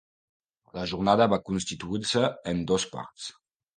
La 0.77 0.85
jornada 0.93 1.27
va 1.33 1.39
constituir-se 1.49 2.25
en 2.53 2.65
dos 2.73 2.87
parts. 2.95 3.29